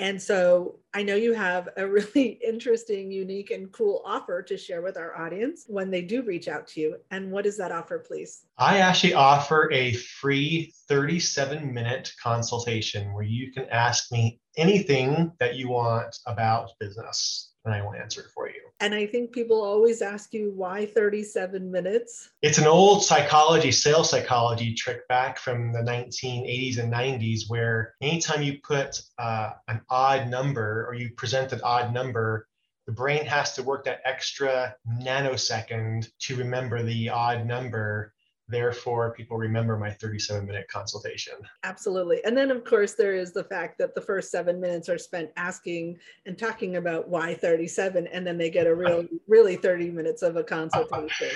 And 0.00 0.20
so 0.20 0.76
I 0.94 1.02
know 1.02 1.16
you 1.16 1.34
have 1.34 1.70
a 1.76 1.86
really 1.86 2.38
interesting, 2.46 3.10
unique, 3.10 3.50
and 3.50 3.70
cool 3.72 4.02
offer 4.04 4.42
to 4.42 4.56
share 4.56 4.80
with 4.80 4.96
our 4.96 5.20
audience 5.20 5.64
when 5.66 5.90
they 5.90 6.02
do 6.02 6.22
reach 6.22 6.46
out 6.46 6.68
to 6.68 6.80
you. 6.80 6.96
And 7.10 7.32
what 7.32 7.46
is 7.46 7.56
that 7.58 7.72
offer, 7.72 7.98
please? 7.98 8.44
I 8.58 8.78
actually 8.78 9.14
offer 9.14 9.70
a 9.72 9.94
free 9.94 10.72
37 10.88 11.74
minute 11.74 12.12
consultation 12.22 13.12
where 13.12 13.24
you 13.24 13.50
can 13.52 13.66
ask 13.70 14.12
me 14.12 14.40
anything 14.58 15.32
that 15.40 15.54
you 15.54 15.68
want 15.68 16.18
about 16.26 16.72
business 16.78 17.48
and 17.68 17.74
I 17.74 17.82
will 17.82 17.94
answer 17.94 18.22
it 18.22 18.30
for 18.34 18.48
you. 18.48 18.60
And 18.80 18.94
I 18.94 19.06
think 19.06 19.32
people 19.32 19.62
always 19.62 20.00
ask 20.00 20.32
you 20.32 20.52
why 20.54 20.86
37 20.86 21.70
minutes? 21.70 22.30
It's 22.40 22.58
an 22.58 22.66
old 22.66 23.04
psychology, 23.04 23.72
sales 23.72 24.10
psychology 24.10 24.72
trick 24.74 25.06
back 25.08 25.38
from 25.38 25.72
the 25.72 25.80
1980s 25.80 26.78
and 26.78 26.92
90s, 26.92 27.42
where 27.48 27.94
anytime 28.00 28.42
you 28.42 28.58
put 28.62 29.02
uh, 29.18 29.50
an 29.68 29.82
odd 29.90 30.28
number 30.28 30.86
or 30.88 30.94
you 30.94 31.10
present 31.10 31.52
an 31.52 31.60
odd 31.62 31.92
number, 31.92 32.46
the 32.86 32.92
brain 32.92 33.26
has 33.26 33.52
to 33.54 33.62
work 33.62 33.84
that 33.84 34.00
extra 34.06 34.74
nanosecond 35.02 36.08
to 36.20 36.36
remember 36.36 36.82
the 36.82 37.10
odd 37.10 37.44
number 37.44 38.14
therefore 38.48 39.12
people 39.12 39.36
remember 39.36 39.76
my 39.76 39.90
37 39.90 40.46
minute 40.46 40.66
consultation. 40.68 41.34
Absolutely. 41.64 42.24
And 42.24 42.36
then 42.36 42.50
of 42.50 42.64
course 42.64 42.94
there 42.94 43.14
is 43.14 43.32
the 43.32 43.44
fact 43.44 43.78
that 43.78 43.94
the 43.94 44.00
first 44.00 44.30
seven 44.30 44.60
minutes 44.60 44.88
are 44.88 44.98
spent 44.98 45.30
asking 45.36 45.98
and 46.26 46.38
talking 46.38 46.76
about 46.76 47.08
why 47.08 47.34
37 47.34 48.06
and 48.06 48.26
then 48.26 48.38
they 48.38 48.50
get 48.50 48.66
a 48.66 48.74
real 48.74 49.06
really 49.28 49.56
30 49.56 49.90
minutes 49.90 50.22
of 50.22 50.36
a 50.36 50.44
consultation. 50.44 51.28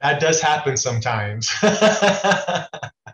That 0.00 0.20
does 0.20 0.40
happen 0.40 0.76
sometimes 0.76 1.50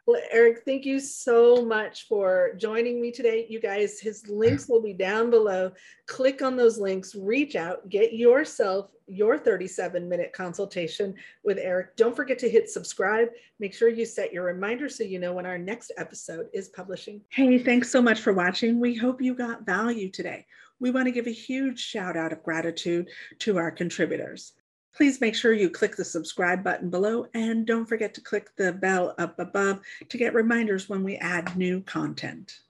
Well, 0.08 0.22
Eric, 0.30 0.62
thank 0.64 0.86
you 0.86 1.00
so 1.00 1.62
much 1.62 2.08
for 2.08 2.54
joining 2.56 2.98
me 2.98 3.12
today. 3.12 3.44
You 3.50 3.60
guys, 3.60 4.00
his 4.00 4.26
links 4.26 4.66
will 4.66 4.80
be 4.80 4.94
down 4.94 5.28
below. 5.28 5.70
Click 6.06 6.40
on 6.40 6.56
those 6.56 6.78
links, 6.78 7.14
reach 7.14 7.56
out, 7.56 7.86
get 7.90 8.14
yourself 8.14 8.90
your 9.06 9.36
37 9.36 10.08
minute 10.08 10.32
consultation 10.32 11.14
with 11.44 11.58
Eric. 11.58 11.94
Don't 11.96 12.16
forget 12.16 12.38
to 12.38 12.48
hit 12.48 12.70
subscribe. 12.70 13.28
Make 13.60 13.74
sure 13.74 13.90
you 13.90 14.06
set 14.06 14.32
your 14.32 14.44
reminder 14.44 14.88
so 14.88 15.04
you 15.04 15.18
know 15.18 15.34
when 15.34 15.44
our 15.44 15.58
next 15.58 15.92
episode 15.98 16.46
is 16.54 16.70
publishing. 16.70 17.20
Hey, 17.28 17.58
thanks 17.58 17.90
so 17.90 18.00
much 18.00 18.20
for 18.20 18.32
watching. 18.32 18.80
We 18.80 18.94
hope 18.94 19.20
you 19.20 19.34
got 19.34 19.66
value 19.66 20.10
today. 20.10 20.46
We 20.80 20.90
want 20.90 21.04
to 21.04 21.12
give 21.12 21.26
a 21.26 21.32
huge 21.32 21.80
shout 21.80 22.16
out 22.16 22.32
of 22.32 22.42
gratitude 22.42 23.10
to 23.40 23.58
our 23.58 23.70
contributors. 23.70 24.54
Please 24.94 25.20
make 25.20 25.34
sure 25.34 25.52
you 25.52 25.70
click 25.70 25.96
the 25.96 26.04
subscribe 26.04 26.64
button 26.64 26.90
below 26.90 27.26
and 27.34 27.66
don't 27.66 27.86
forget 27.86 28.14
to 28.14 28.20
click 28.20 28.50
the 28.56 28.72
bell 28.72 29.14
up 29.18 29.38
above 29.38 29.80
to 30.08 30.18
get 30.18 30.34
reminders 30.34 30.88
when 30.88 31.04
we 31.04 31.16
add 31.16 31.56
new 31.56 31.80
content. 31.82 32.60